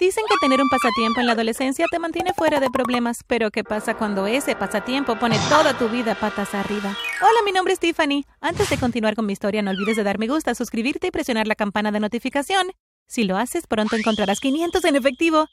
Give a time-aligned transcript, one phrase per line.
[0.00, 3.62] Dicen que tener un pasatiempo en la adolescencia te mantiene fuera de problemas, pero ¿qué
[3.62, 6.96] pasa cuando ese pasatiempo pone toda tu vida patas arriba?
[7.20, 8.24] Hola, mi nombre es Tiffany.
[8.40, 11.46] Antes de continuar con mi historia, no olvides de dar me gusta, suscribirte y presionar
[11.46, 12.72] la campana de notificación.
[13.08, 15.48] Si lo haces, pronto encontrarás 500 en efectivo.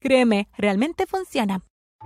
[0.00, 1.60] Créeme, realmente funciona.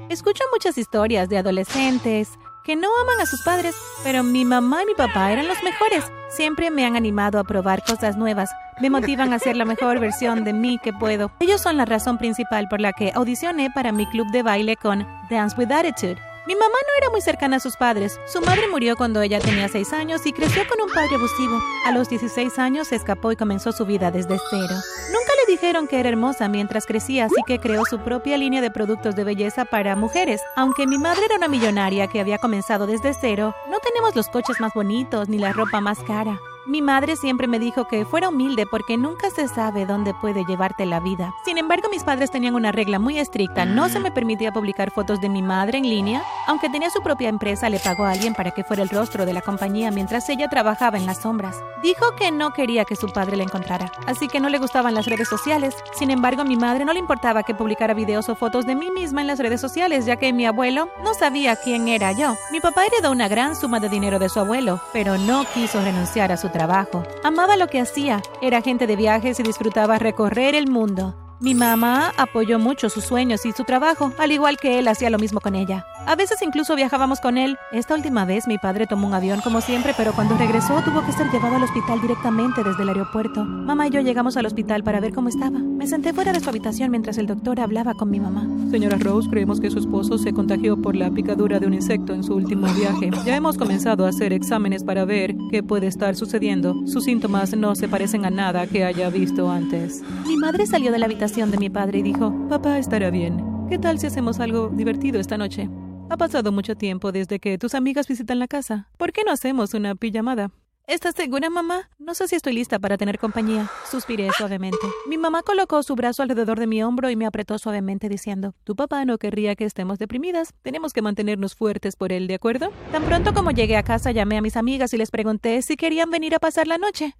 [0.08, 2.30] Escucho muchas historias de adolescentes
[2.64, 6.04] que no aman a sus padres, pero mi mamá y mi papá eran los mejores.
[6.34, 8.50] Siempre me han animado a probar cosas nuevas.
[8.80, 11.30] Me motivan a ser la mejor versión de mí que puedo.
[11.40, 15.06] Ellos son la razón principal por la que audicioné para mi club de baile con
[15.28, 16.16] Dance with Attitude.
[16.46, 18.18] Mi mamá no era muy cercana a sus padres.
[18.26, 21.60] Su madre murió cuando ella tenía 6 años y creció con un padre abusivo.
[21.84, 24.74] A los 16 años se escapó y comenzó su vida desde cero.
[25.12, 29.14] Nunca dijeron que era hermosa mientras crecía, así que creó su propia línea de productos
[29.14, 30.40] de belleza para mujeres.
[30.56, 34.60] Aunque mi madre era una millonaria que había comenzado desde cero, no tenemos los coches
[34.60, 36.40] más bonitos ni la ropa más cara.
[36.64, 40.86] Mi madre siempre me dijo que fuera humilde porque nunca se sabe dónde puede llevarte
[40.86, 41.34] la vida.
[41.44, 43.64] Sin embargo, mis padres tenían una regla muy estricta.
[43.64, 46.22] No se me permitía publicar fotos de mi madre en línea.
[46.46, 49.32] Aunque tenía su propia empresa, le pagó a alguien para que fuera el rostro de
[49.32, 51.56] la compañía mientras ella trabajaba en las sombras.
[51.82, 55.06] Dijo que no quería que su padre la encontrara, así que no le gustaban las
[55.06, 55.74] redes sociales.
[55.98, 58.88] Sin embargo, a mi madre no le importaba que publicara videos o fotos de mí
[58.92, 62.36] misma en las redes sociales, ya que mi abuelo no sabía quién era yo.
[62.52, 66.30] Mi papá heredó una gran suma de dinero de su abuelo, pero no quiso renunciar
[66.30, 67.02] a su trabajo.
[67.24, 71.16] Amaba lo que hacía, era agente de viajes y disfrutaba recorrer el mundo.
[71.40, 75.18] Mi mamá apoyó mucho sus sueños y su trabajo, al igual que él hacía lo
[75.18, 75.84] mismo con ella.
[76.04, 77.56] A veces incluso viajábamos con él.
[77.70, 81.12] Esta última vez mi padre tomó un avión como siempre, pero cuando regresó tuvo que
[81.12, 83.44] ser llevado al hospital directamente desde el aeropuerto.
[83.44, 85.60] Mamá y yo llegamos al hospital para ver cómo estaba.
[85.60, 88.48] Me senté fuera de su habitación mientras el doctor hablaba con mi mamá.
[88.70, 92.24] Señora Rose, creemos que su esposo se contagió por la picadura de un insecto en
[92.24, 93.10] su último viaje.
[93.24, 96.74] Ya hemos comenzado a hacer exámenes para ver qué puede estar sucediendo.
[96.86, 100.02] Sus síntomas no se parecen a nada que haya visto antes.
[100.26, 103.52] Mi madre salió de la habitación de mi padre y dijo, Papá estará bien.
[103.68, 105.70] ¿Qué tal si hacemos algo divertido esta noche?
[106.12, 108.86] Ha pasado mucho tiempo desde que tus amigas visitan la casa.
[108.98, 110.50] ¿Por qué no hacemos una pijamada?
[110.86, 111.88] ¿Estás segura, mamá?
[111.98, 113.70] No sé si estoy lista para tener compañía.
[113.90, 114.86] Suspiré suavemente.
[115.08, 118.76] Mi mamá colocó su brazo alrededor de mi hombro y me apretó suavemente diciendo, Tu
[118.76, 120.52] papá no querría que estemos deprimidas.
[120.60, 122.72] Tenemos que mantenernos fuertes por él, ¿de acuerdo?
[122.92, 126.10] Tan pronto como llegué a casa llamé a mis amigas y les pregunté si querían
[126.10, 127.16] venir a pasar la noche.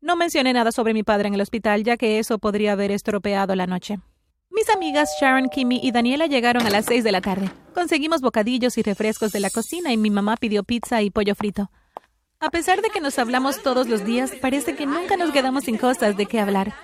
[0.00, 3.54] No mencioné nada sobre mi padre en el hospital, ya que eso podría haber estropeado
[3.54, 4.00] la noche.
[4.52, 7.50] Mis amigas Sharon, Kimmy y Daniela llegaron a las seis de la tarde.
[7.74, 11.70] Conseguimos bocadillos y refrescos de la cocina y mi mamá pidió pizza y pollo frito.
[12.38, 15.78] A pesar de que nos hablamos todos los días, parece que nunca nos quedamos sin
[15.78, 16.74] cosas de qué hablar.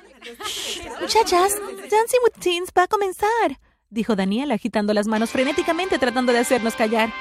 [1.01, 6.39] muchachas, Dancing with Teens va a comenzar, dijo Daniela agitando las manos frenéticamente tratando de
[6.39, 7.13] hacernos callar.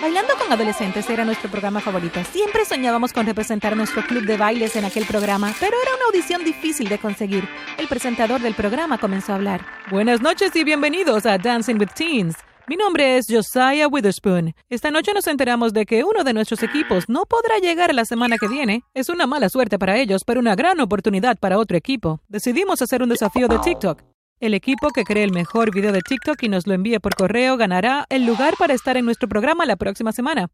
[0.00, 2.22] Bailando con adolescentes era nuestro programa favorito.
[2.30, 6.44] Siempre soñábamos con representar nuestro club de bailes en aquel programa, pero era una audición
[6.44, 7.48] difícil de conseguir.
[7.78, 9.66] El presentador del programa comenzó a hablar.
[9.90, 12.36] Buenas noches y bienvenidos a Dancing with Teens.
[12.68, 14.54] Mi nombre es Josiah Witherspoon.
[14.68, 18.38] Esta noche nos enteramos de que uno de nuestros equipos no podrá llegar la semana
[18.38, 18.84] que viene.
[18.94, 22.20] Es una mala suerte para ellos, pero una gran oportunidad para otro equipo.
[22.28, 24.00] Decidimos hacer un desafío de TikTok.
[24.40, 27.56] El equipo que cree el mejor video de TikTok y nos lo envíe por correo
[27.56, 30.48] ganará el lugar para estar en nuestro programa la próxima semana.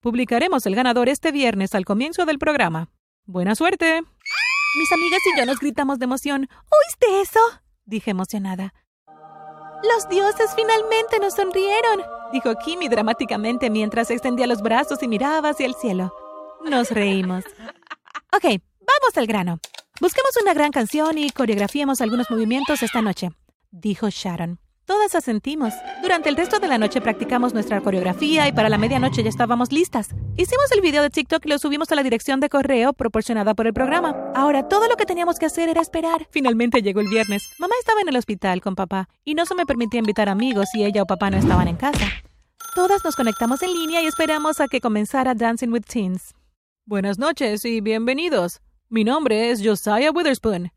[0.00, 2.88] Publicaremos el ganador este viernes al comienzo del programa.
[3.26, 4.00] Buena suerte.
[4.78, 6.48] Mis amigas y yo nos gritamos de emoción.
[6.50, 7.40] ¿Oíste eso?
[7.84, 8.72] dije emocionada.
[9.82, 12.02] Los dioses finalmente nos sonrieron,
[12.32, 16.14] dijo Kimi dramáticamente mientras extendía los brazos y miraba hacia el cielo.
[16.64, 17.44] Nos reímos.
[18.32, 19.58] Ok, vamos al grano.
[20.00, 23.30] Busquemos una gran canción y coreografiemos algunos movimientos esta noche,
[23.72, 24.60] dijo Sharon.
[24.84, 25.74] Todas asentimos.
[26.02, 29.72] Durante el resto de la noche practicamos nuestra coreografía y para la medianoche ya estábamos
[29.72, 30.10] listas.
[30.36, 33.66] Hicimos el video de TikTok y lo subimos a la dirección de correo proporcionada por
[33.66, 34.16] el programa.
[34.36, 36.28] Ahora todo lo que teníamos que hacer era esperar.
[36.30, 37.42] Finalmente llegó el viernes.
[37.58, 40.84] Mamá estaba en el hospital con papá y no se me permitía invitar amigos si
[40.84, 42.06] ella o papá no estaban en casa.
[42.76, 46.34] Todas nos conectamos en línea y esperamos a que comenzara Dancing with Teens.
[46.86, 48.60] Buenas noches y bienvenidos.
[48.90, 50.72] Mi nombre es Josiah Witherspoon.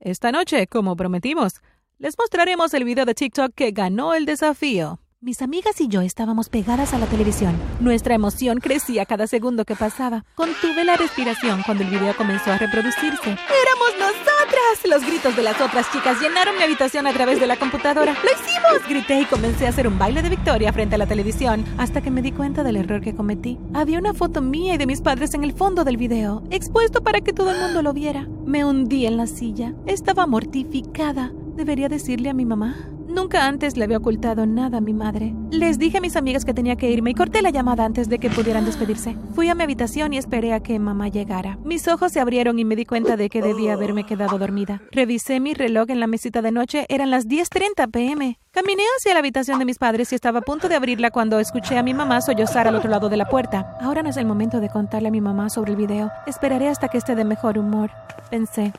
[0.00, 1.60] Esta noche, como prometimos,
[1.98, 5.01] les mostraremos el video de TikTok que ganó el desafío.
[5.24, 7.54] Mis amigas y yo estábamos pegadas a la televisión.
[7.78, 10.24] Nuestra emoción crecía cada segundo que pasaba.
[10.34, 13.30] Contuve la respiración cuando el video comenzó a reproducirse.
[13.30, 14.90] ¡Éramos nosotras!
[14.90, 18.14] Los gritos de las otras chicas llenaron mi habitación a través de la computadora.
[18.14, 18.88] ¡Lo hicimos!
[18.88, 22.10] Grité y comencé a hacer un baile de victoria frente a la televisión, hasta que
[22.10, 23.60] me di cuenta del error que cometí.
[23.74, 27.20] Había una foto mía y de mis padres en el fondo del video, expuesto para
[27.20, 28.26] que todo el mundo lo viera.
[28.44, 29.72] Me hundí en la silla.
[29.86, 31.30] Estaba mortificada.
[31.54, 32.88] ¿Debería decirle a mi mamá?
[33.12, 35.34] Nunca antes le había ocultado nada a mi madre.
[35.50, 38.18] Les dije a mis amigas que tenía que irme y corté la llamada antes de
[38.18, 39.16] que pudieran despedirse.
[39.34, 41.58] Fui a mi habitación y esperé a que mamá llegara.
[41.62, 44.80] Mis ojos se abrieron y me di cuenta de que debía haberme quedado dormida.
[44.92, 48.38] Revisé mi reloj en la mesita de noche, eran las 10.30 pm.
[48.50, 51.76] Caminé hacia la habitación de mis padres y estaba a punto de abrirla cuando escuché
[51.76, 53.76] a mi mamá sollozar al otro lado de la puerta.
[53.82, 56.10] Ahora no es el momento de contarle a mi mamá sobre el video.
[56.26, 57.90] Esperaré hasta que esté de mejor humor,
[58.30, 58.72] pensé.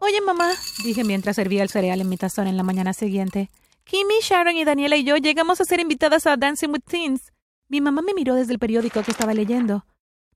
[0.00, 0.52] Oye, mamá,
[0.84, 3.50] dije mientras servía el cereal en mi tazón en la mañana siguiente.
[3.84, 7.32] Kimmy, Sharon y Daniela y yo llegamos a ser invitadas a Dancing with Teens.
[7.68, 9.84] Mi mamá me miró desde el periódico que estaba leyendo.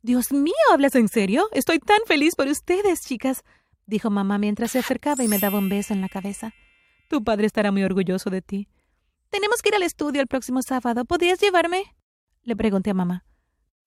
[0.03, 1.49] Dios mío, ¿hablas en serio?
[1.53, 3.45] Estoy tan feliz por ustedes, chicas,
[3.87, 6.53] dijo mamá mientras se acercaba y me daba un beso en la cabeza.
[7.09, 8.69] Tu padre estará muy orgulloso de ti.
[9.31, 11.05] Tenemos que ir al estudio el próximo sábado.
[11.05, 11.85] ¿Podrías llevarme?
[12.43, 13.25] Le pregunté a mamá.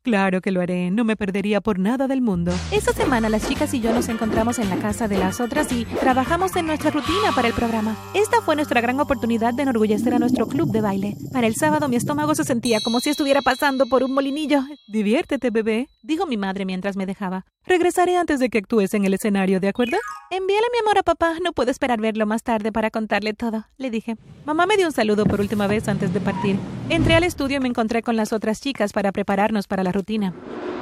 [0.05, 2.51] Claro que lo haré, no me perdería por nada del mundo.
[2.71, 5.83] Esta semana las chicas y yo nos encontramos en la casa de las otras y
[5.85, 7.97] trabajamos en nuestra rutina para el programa.
[8.13, 11.17] Esta fue nuestra gran oportunidad de enorgullecer a nuestro club de baile.
[11.33, 14.61] Para el sábado mi estómago se sentía como si estuviera pasando por un molinillo.
[14.87, 17.45] Diviértete, bebé, dijo mi madre mientras me dejaba.
[17.67, 19.97] Regresaré antes de que actúes en el escenario, ¿de acuerdo?
[20.29, 23.89] Envíale mi amor a papá, no puedo esperar verlo más tarde para contarle todo, le
[23.89, 24.17] dije.
[24.45, 26.57] Mamá me dio un saludo por última vez antes de partir.
[26.89, 30.31] Entré al estudio y me encontré con las otras chicas para prepararnos para la rutina.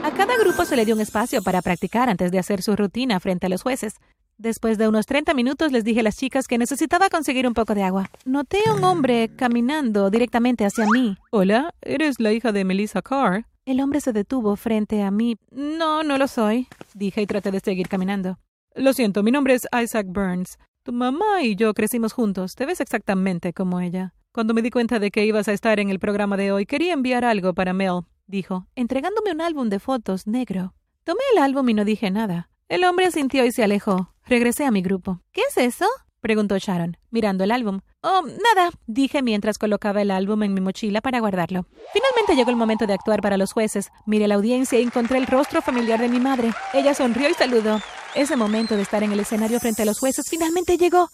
[0.04, 3.22] A cada grupo se le dio un espacio para practicar antes de hacer su rutina
[3.22, 3.96] frente a los jueces.
[4.38, 7.76] Después de unos 30 minutos les dije a las chicas que necesitaba conseguir un poco
[7.76, 8.10] de agua.
[8.26, 11.16] Noté a un hombre caminando directamente hacia mí.
[11.32, 13.46] Hola, ¿eres la hija de Melissa Carr?
[13.66, 15.38] El hombre se detuvo frente a mí.
[15.52, 18.38] No, no lo soy, dije y traté de seguir caminando.
[18.76, 20.58] Lo siento, mi nombre es Isaac Burns.
[20.84, 22.56] Tu mamá y yo crecimos juntos.
[22.56, 24.14] Te ves exactamente como ella.
[24.34, 26.94] Cuando me di cuenta de que ibas a estar en el programa de hoy, quería
[26.94, 30.74] enviar algo para Mel dijo, entregándome un álbum de fotos negro.
[31.04, 32.50] Tomé el álbum y no dije nada.
[32.70, 34.14] El hombre asintió y se alejó.
[34.26, 35.22] Regresé a mi grupo.
[35.32, 35.86] ¿Qué es eso?
[36.24, 37.82] Preguntó Sharon, mirando el álbum.
[38.02, 41.68] Oh, nada, dije mientras colocaba el álbum en mi mochila para guardarlo.
[41.94, 43.92] Finalmente llegó el momento de actuar para los jueces.
[44.08, 46.52] Miré la audiencia y encontré el rostro familiar de mi madre.
[46.74, 47.82] Ella sonrió y saludó.
[48.16, 51.10] Ese momento de estar en el escenario frente a los jueces finalmente llegó.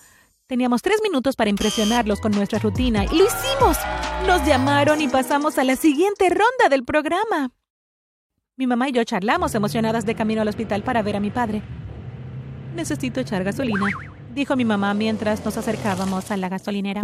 [0.45, 3.77] Teníamos tres minutos para impresionarlos con nuestra rutina y lo hicimos.
[4.27, 7.51] Nos llamaron y pasamos a la siguiente ronda del programa.
[8.55, 11.63] Mi mamá y yo charlamos emocionadas de camino al hospital para ver a mi padre.
[12.75, 13.87] Necesito echar gasolina,
[14.39, 17.01] dijo mi mamá mientras nos acercábamos a la gasolinera.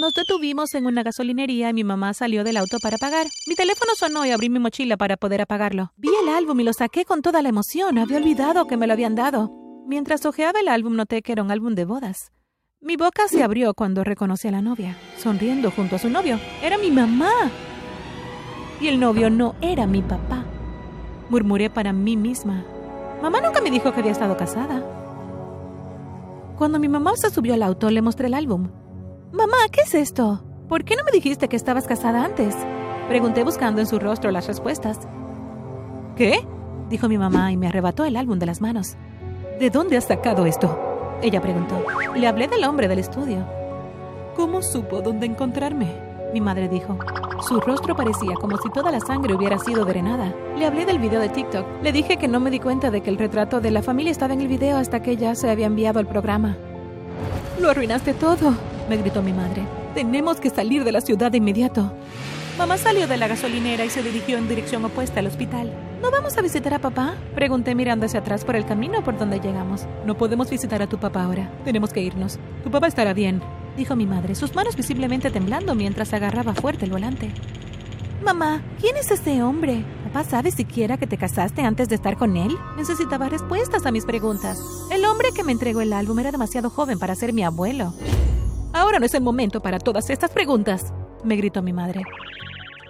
[0.00, 3.26] Nos detuvimos en una gasolinería y mi mamá salió del auto para pagar.
[3.46, 5.92] Mi teléfono sonó y abrí mi mochila para poder apagarlo.
[5.98, 7.98] Vi el álbum y lo saqué con toda la emoción.
[7.98, 9.52] Había olvidado que me lo habían dado.
[9.86, 12.32] Mientras hojeaba el álbum noté que era un álbum de bodas.
[12.80, 16.40] Mi boca se abrió cuando reconocí a la novia, sonriendo junto a su novio.
[16.62, 17.50] Era mi mamá.
[18.80, 20.42] Y el novio no era mi papá.
[21.28, 22.64] Murmuré para mí misma.
[23.20, 24.97] Mamá nunca me dijo que había estado casada.
[26.58, 28.68] Cuando mi mamá se subió al auto, le mostré el álbum.
[29.30, 30.42] Mamá, ¿qué es esto?
[30.68, 32.52] ¿Por qué no me dijiste que estabas casada antes?
[33.06, 34.98] Pregunté buscando en su rostro las respuestas.
[36.16, 36.44] ¿Qué?
[36.90, 38.96] dijo mi mamá y me arrebató el álbum de las manos.
[39.60, 40.76] ¿De dónde has sacado esto?
[41.22, 41.80] Ella preguntó.
[42.16, 43.46] Le hablé del hombre del estudio.
[44.34, 46.07] ¿Cómo supo dónde encontrarme?
[46.32, 46.98] Mi madre dijo.
[47.46, 50.34] Su rostro parecía como si toda la sangre hubiera sido drenada.
[50.56, 51.64] Le hablé del video de TikTok.
[51.82, 54.34] Le dije que no me di cuenta de que el retrato de la familia estaba
[54.34, 56.56] en el video hasta que ya se había enviado al programa.
[57.60, 58.54] Lo arruinaste todo,
[58.88, 59.62] me gritó mi madre.
[59.94, 61.92] Tenemos que salir de la ciudad de inmediato.
[62.58, 65.72] Mamá salió de la gasolinera y se dirigió en dirección opuesta al hospital.
[66.02, 67.14] ¿No vamos a visitar a papá?
[67.34, 69.86] Pregunté mirando hacia atrás por el camino por donde llegamos.
[70.04, 71.50] No podemos visitar a tu papá ahora.
[71.64, 72.38] Tenemos que irnos.
[72.64, 73.40] Tu papá estará bien,
[73.78, 77.30] dijo mi madre, sus manos visiblemente temblando mientras agarraba fuerte el volante.
[78.22, 79.84] Mamá, ¿quién es ese hombre?
[80.04, 82.58] ¿Papá sabe siquiera que te casaste antes de estar con él?
[82.76, 84.60] Necesitaba respuestas a mis preguntas.
[84.90, 87.94] El hombre que me entregó el álbum era demasiado joven para ser mi abuelo.
[88.74, 90.92] Ahora no es el momento para todas estas preguntas,
[91.24, 92.02] me gritó mi madre.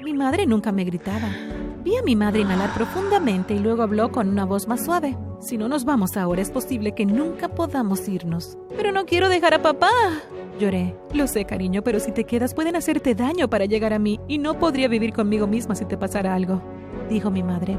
[0.02, 1.28] Mi madre nunca me gritaba.
[1.84, 5.16] Vi a mi madre inhalar profundamente y luego habló con una voz más suave.
[5.40, 8.58] Si no nos vamos ahora, es posible que nunca podamos irnos.
[8.76, 9.90] Pero no quiero dejar a papá.
[10.58, 10.96] Lloré.
[11.12, 14.38] Lo sé, cariño, pero si te quedas pueden hacerte daño para llegar a mí y
[14.38, 16.60] no podría vivir conmigo misma si te pasara algo,
[17.08, 17.78] dijo mi madre.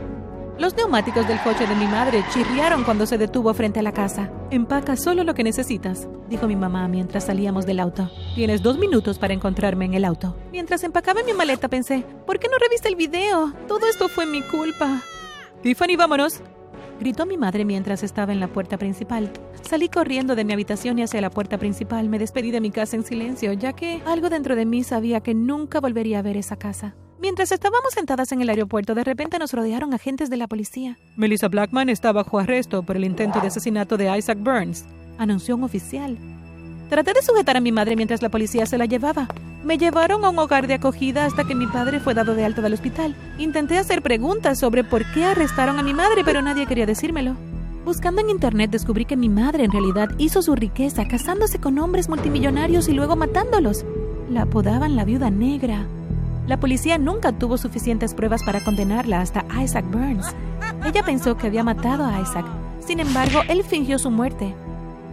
[0.58, 4.32] Los neumáticos del coche de mi madre chirriaron cuando se detuvo frente a la casa.
[4.52, 8.10] Empaca solo lo que necesitas, dijo mi mamá mientras salíamos del auto.
[8.36, 10.36] Tienes dos minutos para encontrarme en el auto.
[10.52, 13.54] Mientras empacaba mi maleta pensé, ¿por qué no reviste el video?
[13.68, 15.02] Todo esto fue mi culpa.
[15.62, 16.42] Tiffany, vámonos.
[17.00, 19.32] Gritó mi madre mientras estaba en la puerta principal.
[19.62, 22.10] Salí corriendo de mi habitación y hacia la puerta principal.
[22.10, 25.34] Me despedí de mi casa en silencio, ya que algo dentro de mí sabía que
[25.34, 26.96] nunca volvería a ver esa casa.
[27.22, 30.98] Mientras estábamos sentadas en el aeropuerto, de repente nos rodearon agentes de la policía.
[31.16, 34.86] Melissa Blackman está bajo arresto por el intento de asesinato de Isaac Burns,
[35.18, 36.18] anunció un oficial.
[36.90, 39.28] Traté de sujetar a mi madre mientras la policía se la llevaba.
[39.64, 42.62] Me llevaron a un hogar de acogida hasta que mi padre fue dado de alta
[42.62, 43.14] del hospital.
[43.38, 47.36] Intenté hacer preguntas sobre por qué arrestaron a mi madre, pero nadie quería decírmelo.
[47.84, 52.08] Buscando en internet descubrí que mi madre en realidad hizo su riqueza casándose con hombres
[52.08, 53.86] multimillonarios y luego matándolos.
[54.30, 55.86] La apodaban la viuda negra.
[56.48, 60.28] La policía nunca tuvo suficientes pruebas para condenarla hasta Isaac Burns.
[60.86, 62.46] Ella pensó que había matado a Isaac.
[62.80, 64.56] Sin embargo, él fingió su muerte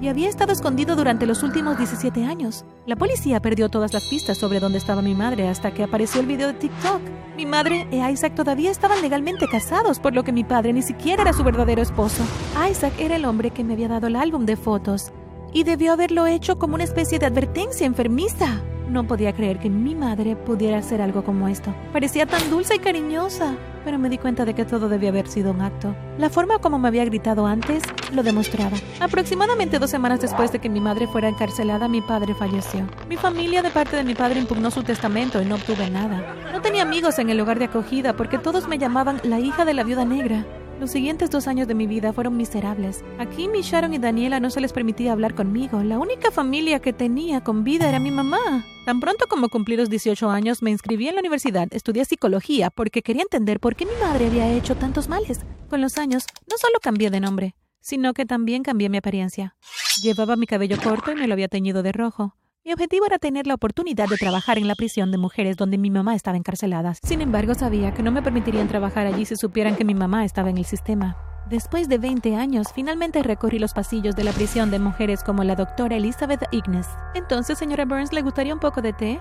[0.01, 2.65] y había estado escondido durante los últimos 17 años.
[2.87, 6.27] La policía perdió todas las pistas sobre dónde estaba mi madre hasta que apareció el
[6.27, 7.01] video de TikTok.
[7.37, 11.23] Mi madre e Isaac todavía estaban legalmente casados, por lo que mi padre ni siquiera
[11.23, 12.23] era su verdadero esposo.
[12.71, 15.13] Isaac era el hombre que me había dado el álbum de fotos
[15.53, 18.63] y debió haberlo hecho como una especie de advertencia enfermiza.
[18.89, 21.75] No podía creer que mi madre pudiera hacer algo como esto.
[21.93, 25.51] Parecía tan dulce y cariñosa, pero me di cuenta de que todo debía haber sido
[25.51, 25.95] un acto.
[26.19, 28.77] La forma como me había gritado antes lo demostraba.
[29.01, 32.87] Aproximadamente dos semanas después de que mi madre fuera encarcelada, mi padre falleció.
[33.09, 36.35] Mi familia de parte de mi padre impugnó su testamento y no obtuve nada.
[36.53, 39.75] No tenía amigos en el hogar de acogida porque todos me llamaban la hija de
[39.75, 40.45] la viuda negra.
[40.79, 43.03] Los siguientes dos años de mi vida fueron miserables.
[43.19, 45.83] Aquí mi Sharon y Daniela no se les permitía hablar conmigo.
[45.83, 48.65] La única familia que tenía con vida era mi mamá.
[48.87, 53.03] Tan pronto como cumplí los 18 años, me inscribí en la universidad, estudié psicología porque
[53.03, 55.41] quería entender por qué mi madre había hecho tantos males.
[55.69, 59.57] Con los años, no solo cambié de nombre, sino que también cambié mi apariencia.
[60.03, 62.37] Llevaba mi cabello corto y me lo había teñido de rojo.
[62.65, 65.91] Mi objetivo era tener la oportunidad de trabajar en la prisión de mujeres donde mi
[65.91, 66.95] mamá estaba encarcelada.
[67.03, 70.51] Sin embargo, sabía que no me permitirían trabajar allí si supieran que mi mamá estaba
[70.51, 71.17] en el sistema.
[71.49, 75.55] Después de 20 años, finalmente recorrí los pasillos de la prisión de mujeres como la
[75.55, 76.89] doctora Elizabeth Ignes.
[77.15, 79.21] Entonces, señora Burns, ¿le gustaría un poco de té?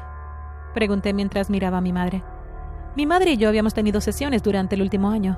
[0.73, 2.23] Pregunté mientras miraba a mi madre.
[2.95, 5.37] Mi madre y yo habíamos tenido sesiones durante el último año.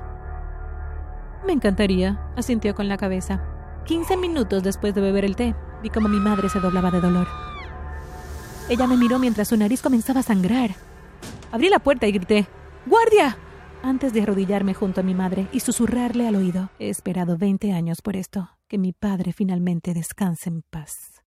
[1.46, 3.42] Me encantaría, asintió con la cabeza.
[3.84, 7.26] 15 minutos después de beber el té, vi como mi madre se doblaba de dolor.
[8.70, 10.70] Ella me miró mientras su nariz comenzaba a sangrar.
[11.52, 12.46] Abrí la puerta y grité,
[12.86, 13.36] ¡Guardia!
[13.82, 16.70] Antes de arrodillarme junto a mi madre y susurrarle al oído.
[16.78, 18.50] He esperado 20 años por esto.
[18.68, 21.17] Que mi padre finalmente descanse en paz.